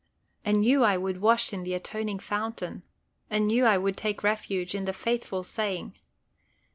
[0.43, 2.81] Anew I would wash in the atoning fountain.
[3.29, 5.93] Anew I would take refuge "in the faithful saying."